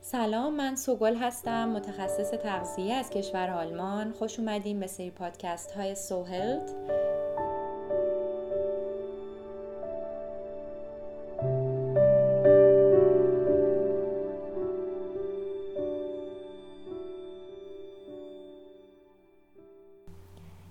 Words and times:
سلام 0.00 0.54
من 0.56 0.76
سوگل 0.76 1.16
هستم 1.16 1.68
متخصص 1.68 2.30
تغذیه 2.30 2.94
از 2.94 3.10
کشور 3.10 3.50
آلمان. 3.50 4.12
خوش 4.12 4.38
اومدیم 4.38 4.80
به 4.80 4.86
سری 4.86 5.10
پادکست 5.10 5.70
های 5.70 5.94
سوهلت. 5.94 6.74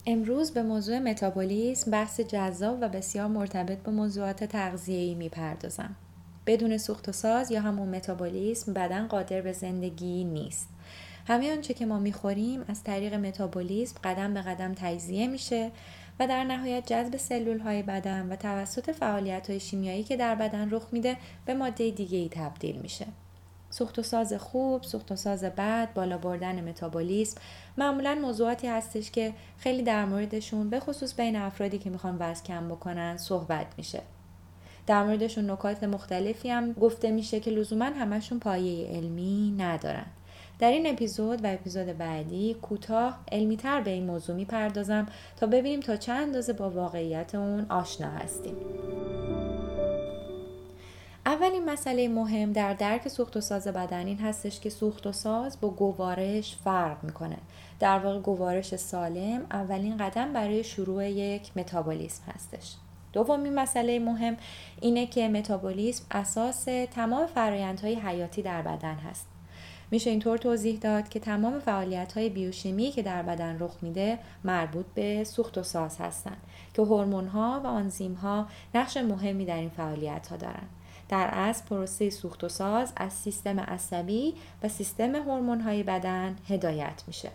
امروز 0.10 0.52
به 0.52 0.64
موضوع 0.64 1.00
متابولیسم 1.00 1.92
بحث 1.92 2.20
جذاب 2.20 2.78
و 2.82 2.90
بسیار 2.90 3.28
مرتبط 3.28 3.78
با 3.78 3.92
موضوعات 3.92 4.44
تغذیه‌ای 4.44 5.16
می‌پردازم. 5.16 5.96
بدون 6.46 6.78
سوخت 6.78 7.10
و 7.10 7.12
ساز 7.12 7.52
یا 7.52 7.62
همون 7.62 7.96
متابولیسم 7.96 8.74
بدن 8.74 9.08
قادر 9.08 9.42
به 9.42 9.54
زندگی 9.54 10.24
نیست. 10.24 10.70
همه 11.28 11.52
آنچه 11.52 11.74
که 11.74 11.86
ما 11.86 12.00
می‌خوریم 12.00 12.66
از 12.68 12.84
طریق 12.84 13.14
متابولیسم 13.14 13.96
قدم 14.04 14.34
به 14.34 14.42
قدم 14.42 14.74
تجزیه 14.74 15.28
میشه 15.28 15.72
و 16.20 16.28
در 16.28 16.44
نهایت 16.44 16.86
جذب 16.86 17.18
سلول 17.18 17.60
های 17.60 17.84
بدن 17.84 18.30
و 18.30 18.36
توسط 18.36 18.92
فعالیت 18.92 19.50
های 19.50 19.60
شیمیایی 19.60 20.04
که 20.04 20.18
در 20.18 20.36
بدن 20.36 20.70
رخ 20.72 20.88
میده 20.92 21.18
به 21.46 21.54
ماده 21.54 21.92
دیگه 21.92 22.18
ای 22.18 22.30
تبدیل 22.30 22.76
میشه. 22.76 23.06
سوخت 23.78 24.00
و 24.00 24.04
ساز 24.04 24.34
خوب، 24.34 24.84
سوخت 24.84 25.12
و 25.12 25.16
ساز 25.16 25.44
بد، 25.44 25.94
بالا 25.94 26.18
بردن 26.18 26.70
متابولیسم 26.70 27.42
معمولا 27.78 28.16
موضوعاتی 28.16 28.68
هستش 28.68 29.12
که 29.12 29.34
خیلی 29.58 29.84
در 29.84 30.06
موردشون 30.06 30.70
به 30.70 30.80
خصوص 30.80 31.16
بین 31.16 31.36
افرادی 31.36 31.78
که 31.78 31.90
می‌خوان 31.90 32.18
وزن 32.20 32.44
کم 32.44 32.68
بکنن 32.68 33.18
صحبت 33.18 33.68
میشه. 33.78 34.02
در 34.88 35.04
موردشون 35.04 35.52
نکات 35.52 35.84
مختلفی 35.84 36.50
هم 36.50 36.74
گفته 36.74 37.12
میشه 37.12 37.40
که 37.40 37.52
لزوما 37.52 37.86
همشون 37.86 38.40
پایه 38.40 38.88
علمی 38.88 39.56
ندارن. 39.58 40.06
در 40.60 40.72
این 40.72 40.88
اپیزود 40.88 41.46
و 41.46 41.54
اپیزود 41.54 41.98
بعدی 41.98 42.54
کوتاه 42.54 43.20
علمیتر 43.32 43.82
به 43.82 43.92
این 43.92 44.06
موضوع 44.06 44.36
می‌پردازم 44.36 45.06
تا 45.40 45.48
ببینیم 45.48 45.80
تا 45.80 45.96
چند 45.96 46.24
اندازه 46.24 46.54
با 46.54 46.70
واقعیت 46.70 47.36
اون 47.36 47.66
آشنا 47.70 48.08
هستیم. 48.08 48.56
اولین 51.42 51.66
مسئله 51.66 52.08
مهم 52.08 52.52
در 52.52 52.74
درک 52.74 53.08
سوخت 53.08 53.38
و 53.38 53.42
ساز 53.42 53.68
بدن 53.68 54.06
این 54.06 54.20
هستش 54.20 54.60
که 54.60 54.70
سوخت 54.70 55.08
و 55.08 55.12
ساز 55.12 55.62
با 55.62 55.70
گوارش 55.70 56.56
فرق 56.64 57.04
می‌کنه. 57.04 57.38
در 57.80 58.00
واقع 58.00 58.20
گوارش 58.20 58.76
سالم 58.76 59.46
اولین 59.52 59.98
قدم 59.98 60.34
برای 60.34 60.64
شروع 60.64 61.10
یک 61.10 61.52
متابولیسم 61.56 62.24
هستش. 62.36 62.76
دومین 63.14 63.56
مسئله 63.56 64.00
مهم 64.00 64.38
اینه 64.82 65.08
که 65.08 65.30
متابولیسم 65.30 66.06
اساس 66.12 66.66
تمام 66.92 67.26
فرایندهای 67.26 67.96
حیاتی 67.96 68.42
در 68.42 68.62
بدن 68.62 68.96
هست. 68.96 69.28
میشه 69.92 70.10
اینطور 70.10 70.38
توضیح 70.38 70.80
داد 70.80 71.10
که 71.10 71.20
تمام 71.20 71.60
فعالیت 71.60 72.14
های 72.14 72.30
بیوشیمی 72.30 72.92
که 72.92 73.02
در 73.02 73.24
بدن 73.24 73.58
رخ 73.60 73.78
میده 73.82 74.20
مربوط 74.44 74.86
به 74.96 75.24
سوخت 75.24 75.58
و 75.58 75.64
ساز 75.64 75.98
هستند 75.98 76.42
که 76.74 76.82
هورمون 76.82 77.28
ها 77.28 77.62
و 77.64 77.68
آنزیم 77.68 78.14
ها 78.14 78.48
نقش 78.76 78.98
مهمی 78.98 79.46
در 79.46 79.58
این 79.58 79.70
فعالیت 79.70 80.28
ها 80.28 80.38
دارند 80.38 80.70
در 81.10 81.30
اصل 81.32 81.66
پروسه 81.66 82.10
سوخت 82.10 82.44
و 82.44 82.50
ساز 82.50 82.94
از 82.96 83.14
سیستم 83.14 83.60
عصبی 83.60 84.34
و 84.64 84.70
سیستم 84.70 85.16
های 85.62 85.84
بدن 85.84 86.36
هدایت 86.48 87.04
میشه. 87.08 87.30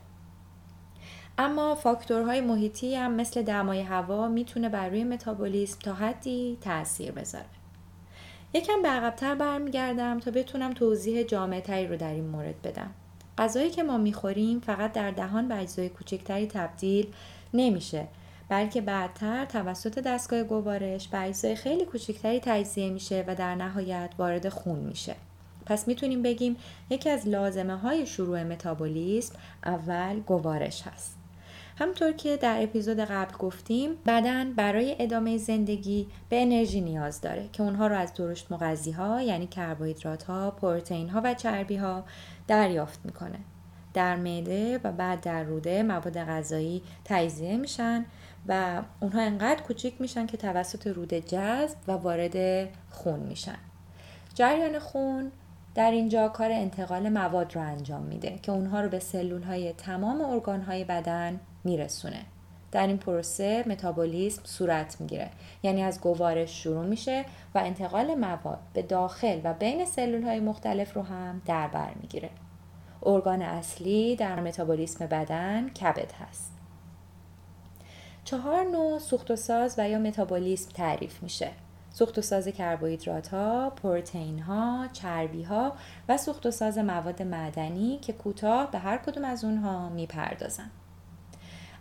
اما 1.38 1.74
فاکتورهای 1.74 2.40
محیطی 2.40 2.94
هم 2.94 3.12
مثل 3.12 3.42
دمای 3.42 3.80
هوا 3.80 4.28
می‌تونه 4.28 4.68
بر 4.68 4.88
روی 4.88 5.04
متابولیسم 5.04 5.78
تا 5.80 5.94
حدی 5.94 6.58
تاثیر 6.60 7.12
بذاره. 7.12 7.44
یکم 8.54 8.82
به 8.82 8.88
عقبتر 8.88 9.34
برمیگردم 9.34 10.20
تا 10.20 10.30
بتونم 10.30 10.72
توضیح 10.72 11.22
جامعتری 11.22 11.86
رو 11.86 11.96
در 11.96 12.12
این 12.12 12.26
مورد 12.26 12.62
بدم. 12.62 12.90
غذایی 13.38 13.70
که 13.70 13.82
ما 13.82 13.98
می‌خوریم 13.98 14.60
فقط 14.60 14.92
در 14.92 15.10
دهان 15.10 15.48
به 15.48 15.60
اجزای 15.60 15.88
کوچکتری 15.88 16.46
تبدیل 16.46 17.06
نمیشه 17.54 18.06
بلکه 18.52 18.80
بعدتر 18.80 19.44
توسط 19.44 19.98
دستگاه 19.98 20.42
گوارش 20.42 21.08
به 21.08 21.18
اجزای 21.18 21.56
خیلی 21.56 21.84
کوچکتری 21.84 22.40
تجزیه 22.40 22.90
میشه 22.90 23.24
و 23.26 23.34
در 23.34 23.54
نهایت 23.54 24.10
وارد 24.18 24.48
خون 24.48 24.78
میشه 24.78 25.14
پس 25.66 25.88
می‌تونیم 25.88 26.22
بگیم 26.22 26.56
یکی 26.90 27.10
از 27.10 27.28
لازمه 27.28 27.76
های 27.76 28.06
شروع 28.06 28.42
متابولیسم 28.42 29.34
اول 29.64 30.20
گوارش 30.20 30.82
هست 30.82 31.16
همطور 31.78 32.12
که 32.12 32.36
در 32.36 32.62
اپیزود 32.62 33.00
قبل 33.00 33.36
گفتیم 33.36 33.90
بدن 34.06 34.52
برای 34.52 34.96
ادامه 34.98 35.38
زندگی 35.38 36.06
به 36.28 36.42
انرژی 36.42 36.80
نیاز 36.80 37.20
داره 37.20 37.48
که 37.52 37.62
اونها 37.62 37.86
رو 37.86 37.96
از 37.96 38.14
درشت 38.14 38.52
مغذی 38.52 38.90
ها 38.90 39.22
یعنی 39.22 39.46
کربوهیدرات 39.46 40.22
ها، 40.22 40.50
پروتئین 40.50 41.08
ها 41.08 41.20
و 41.24 41.34
چربی 41.34 41.76
ها 41.76 42.04
دریافت 42.48 43.00
می‌کنه. 43.04 43.38
در 43.94 44.16
معده 44.16 44.80
و 44.84 44.92
بعد 44.92 45.20
در 45.20 45.42
روده 45.42 45.82
مواد 45.82 46.18
غذایی 46.18 46.82
تجزیه 47.04 47.56
میشن 47.56 48.04
و 48.46 48.82
اونها 49.00 49.20
انقدر 49.20 49.62
کوچیک 49.62 50.00
میشن 50.00 50.26
که 50.26 50.36
توسط 50.36 50.86
روده 50.86 51.20
جذب 51.20 51.76
و 51.88 51.92
وارد 51.92 52.68
خون 52.90 53.20
میشن. 53.20 53.58
جریان 54.34 54.78
خون 54.78 55.32
در 55.74 55.90
اینجا 55.90 56.28
کار 56.28 56.50
انتقال 56.52 57.08
مواد 57.08 57.54
رو 57.54 57.60
انجام 57.60 58.02
میده 58.02 58.38
که 58.42 58.52
اونها 58.52 58.80
رو 58.80 58.88
به 58.88 58.98
سلول 58.98 59.42
های 59.42 59.72
تمام 59.72 60.20
ارگان 60.20 60.60
های 60.60 60.84
بدن 60.84 61.40
میرسونه. 61.64 62.20
در 62.72 62.86
این 62.86 62.98
پروسه 62.98 63.64
متابولیسم 63.66 64.42
صورت 64.44 65.00
می‌گیره. 65.00 65.30
یعنی 65.62 65.82
از 65.82 66.00
گوارش 66.00 66.62
شروع 66.62 66.86
میشه 66.86 67.24
و 67.54 67.58
انتقال 67.58 68.14
مواد 68.14 68.58
به 68.72 68.82
داخل 68.82 69.40
و 69.44 69.54
بین 69.54 69.84
سلول 69.84 70.22
های 70.22 70.40
مختلف 70.40 70.94
رو 70.94 71.02
هم 71.02 71.42
در 71.46 71.68
بر 71.68 71.90
می‌گیره. 72.00 72.30
ارگان 73.02 73.42
اصلی 73.42 74.16
در 74.16 74.40
متابولیسم 74.40 75.06
بدن 75.06 75.68
کبد 75.68 76.12
هست 76.12 76.52
چهار 78.24 78.64
نوع 78.64 78.98
سوخت 78.98 79.30
و 79.30 79.36
ساز 79.36 79.74
و 79.78 79.88
یا 79.88 79.98
متابولیسم 79.98 80.70
تعریف 80.72 81.22
میشه 81.22 81.50
سوخت 81.90 82.18
و 82.18 82.22
ساز 82.22 82.48
کربوهیدرات 82.48 83.28
ها، 83.28 83.70
پروتئین 83.70 84.38
ها، 84.38 84.88
چربی 84.92 85.42
ها 85.42 85.72
و 86.08 86.18
سوخت 86.18 86.46
و 86.46 86.50
ساز 86.50 86.78
مواد 86.78 87.22
معدنی 87.22 87.98
که 87.98 88.12
کوتاه 88.12 88.70
به 88.70 88.78
هر 88.78 88.98
کدوم 88.98 89.24
از 89.24 89.44
اونها 89.44 89.88
می‌پردازن. 89.88 90.70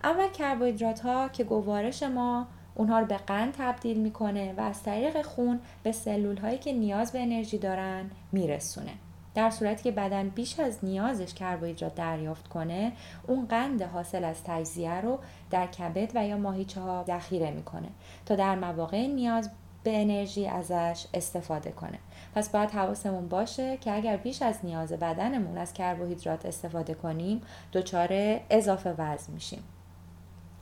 اول 0.03 0.27
کربوهیدرات 0.27 0.99
ها 0.99 1.27
که 1.27 1.43
گوارش 1.43 2.03
ما 2.03 2.47
اونها 2.75 2.99
رو 2.99 3.05
به 3.05 3.17
قند 3.17 3.53
تبدیل 3.57 3.97
می‌کنه 3.97 4.53
و 4.57 4.61
از 4.61 4.83
طریق 4.83 5.21
خون 5.21 5.59
به 5.83 5.91
سلول 5.91 6.37
هایی 6.37 6.57
که 6.57 6.73
نیاز 6.73 7.11
به 7.11 7.21
انرژی 7.21 7.57
دارن 7.57 8.11
میرسونه. 8.31 8.91
در 9.35 9.49
صورتی 9.49 9.83
که 9.83 9.91
بدن 9.91 10.29
بیش 10.29 10.59
از 10.59 10.79
نیازش 10.83 11.33
کربوهیدرات 11.33 11.95
دریافت 11.95 12.47
کنه 12.47 12.91
اون 13.27 13.45
قند 13.45 13.81
حاصل 13.81 14.23
از 14.23 14.43
تجزیه 14.43 15.01
رو 15.01 15.19
در 15.49 15.67
کبد 15.67 16.11
و 16.15 16.27
یا 16.27 16.37
ماهیچه 16.37 16.81
ها 16.81 17.03
ذخیره 17.07 17.51
می‌کنه 17.51 17.87
تا 18.25 18.35
در 18.35 18.55
مواقع 18.55 19.07
نیاز 19.07 19.49
به 19.83 20.01
انرژی 20.01 20.47
ازش 20.47 21.05
استفاده 21.13 21.71
کنه. 21.71 21.99
پس 22.35 22.49
باید 22.49 22.71
حواسمون 22.71 23.27
باشه 23.27 23.77
که 23.77 23.95
اگر 23.95 24.17
بیش 24.17 24.41
از 24.41 24.59
نیاز 24.63 24.93
بدنمون 24.93 25.57
از 25.57 25.73
کربوهیدرات 25.73 26.45
استفاده 26.45 26.93
کنیم 26.93 27.41
دچار 27.73 28.39
اضافه 28.49 28.95
وزن 28.97 29.33
میشیم. 29.33 29.63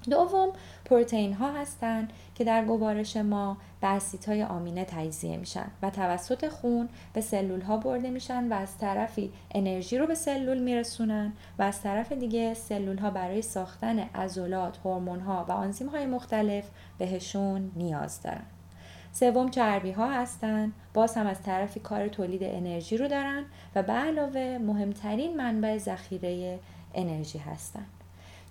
دوم 0.10 0.50
پروتئین 0.86 1.34
ها 1.34 1.52
هستند 1.52 2.14
که 2.36 2.44
در 2.44 2.66
گوارش 2.66 3.18
ما 3.18 3.58
به 3.82 4.00
های 4.28 4.44
آمینه 4.44 4.86
تجزیه 4.86 5.38
میشن 5.38 5.68
و 5.82 5.90
توسط 5.90 6.48
خون 6.48 6.90
به 7.14 7.22
سلول 7.22 7.62
ها 7.62 7.78
برده 7.78 8.10
میشن 8.10 8.48
و 8.48 8.54
از 8.54 8.78
طرفی 8.78 9.32
انرژی 9.52 9.98
رو 9.98 10.08
به 10.08 10.16
سلول 10.16 10.60
میرسونن 10.60 11.34
و 11.60 11.64
از 11.64 11.82
طرف 11.82 12.12
دیگه 12.12 12.54
سلول 12.54 12.98
ها 12.98 13.10
برای 13.10 13.42
ساختن 13.42 14.00
عضلات، 14.00 14.78
هورمون 14.78 15.20
ها 15.20 15.46
و 15.50 15.52
آنزیم 15.52 15.88
های 15.88 16.06
مختلف 16.06 16.70
بهشون 16.98 17.72
نیاز 17.76 18.22
دارن. 18.22 18.46
سوم 19.12 19.50
چربی 19.50 19.92
ها 19.92 20.12
هستن 20.12 20.72
باز 20.94 21.16
هم 21.16 21.28
از 21.28 21.42
طرفی 21.44 21.80
کار 21.80 22.08
تولید 22.08 22.44
انرژی 22.44 22.98
رو 22.98 23.08
دارن 23.08 23.46
و 23.76 23.84
به 23.84 23.94
علاوه 23.94 24.58
مهمترین 24.62 25.38
منبع 25.38 25.78
ذخیره 25.78 26.60
انرژی 26.94 27.38
هستن 27.38 27.86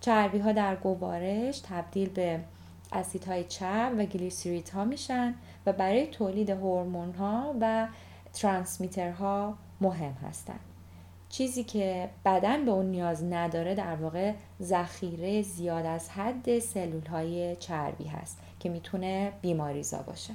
چربی 0.00 0.38
ها 0.38 0.52
در 0.52 0.76
گوارش 0.76 1.60
تبدیل 1.60 2.08
به 2.08 2.40
اسیدهای 2.92 3.44
چرب 3.44 3.98
و 3.98 4.04
گلیسیریت 4.04 4.70
ها 4.70 4.84
میشن 4.84 5.34
و 5.66 5.72
برای 5.72 6.06
تولید 6.06 6.50
هورمون 6.50 7.14
ها 7.14 7.54
و 7.60 7.88
ترانسمیترها 8.32 9.54
مهم 9.80 10.12
هستند. 10.12 10.60
چیزی 11.28 11.64
که 11.64 12.08
بدن 12.24 12.64
به 12.64 12.70
اون 12.70 12.86
نیاز 12.86 13.24
نداره 13.24 13.74
در 13.74 13.96
واقع 13.96 14.32
ذخیره 14.62 15.42
زیاد 15.42 15.86
از 15.86 16.10
حد 16.10 16.58
سلول 16.58 17.06
های 17.06 17.56
چربی 17.56 18.04
هست 18.04 18.38
که 18.60 18.68
می‌تونه 18.68 19.32
بیماریزا 19.42 20.02
باشه 20.02 20.34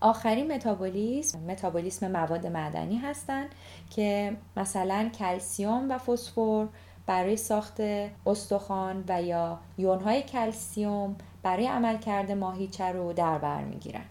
آخرین 0.00 0.52
متابولیسم 0.52 1.40
متابولیسم 1.40 2.10
مواد 2.10 2.46
معدنی 2.46 2.96
هستند 2.96 3.48
که 3.90 4.36
مثلا 4.56 5.10
کلسیوم 5.18 5.90
و 5.90 5.98
فسفر 5.98 6.66
برای 7.06 7.36
ساخت 7.36 7.80
استخوان 8.26 9.04
و 9.08 9.22
یا 9.22 9.58
یونهای 9.78 10.22
کلسیوم 10.22 11.16
برای 11.42 11.66
عملکرد 11.66 12.32
ماهیچه 12.32 12.84
رو 12.84 13.12
در 13.12 13.38
بر 13.38 13.64
می‌گیرن. 13.64 14.04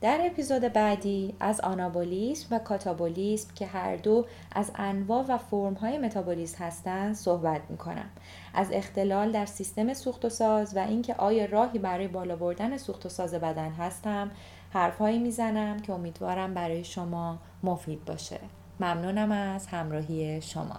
در 0.00 0.18
اپیزود 0.20 0.62
بعدی 0.62 1.34
از 1.40 1.60
آنابولیسم 1.60 2.56
و 2.56 2.58
کاتابولیسم 2.58 3.54
که 3.54 3.66
هر 3.66 3.96
دو 3.96 4.26
از 4.52 4.70
انواع 4.74 5.24
و 5.28 5.38
فرمهای 5.38 5.98
متابولیسم 5.98 6.64
هستند 6.64 7.14
صحبت 7.14 7.60
می‌کنم. 7.68 8.10
از 8.54 8.68
اختلال 8.72 9.32
در 9.32 9.46
سیستم 9.46 9.94
سوخت 9.94 10.24
و 10.24 10.28
ساز 10.28 10.76
و 10.76 10.78
اینکه 10.78 11.14
آیا 11.14 11.44
راهی 11.44 11.78
برای 11.78 12.08
بالا 12.08 12.36
بردن 12.36 12.76
سوخت 12.76 13.06
و 13.06 13.08
ساز 13.08 13.34
بدن 13.34 13.70
هستم 13.70 14.30
حرفهایی 14.70 15.18
می‌زنم 15.18 15.80
که 15.80 15.92
امیدوارم 15.92 16.54
برای 16.54 16.84
شما 16.84 17.38
مفید 17.62 18.04
باشه. 18.04 18.40
ممنونم 18.80 19.32
از 19.32 19.66
همراهی 19.66 20.42
شما. 20.42 20.76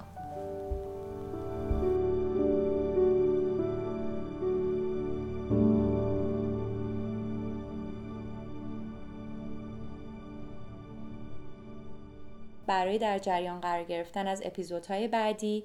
برای 12.74 12.98
در 12.98 13.20
جریان 13.20 13.62
قرار 13.62 13.84
گرفتن 13.84 14.28
از 14.28 14.42
اپیزودهای 14.46 15.08
بعدی 15.08 15.64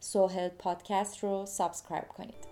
سوهل 0.00 0.48
پادکست 0.48 1.18
رو 1.18 1.46
سابسکرایب 1.46 2.08
کنید. 2.08 2.49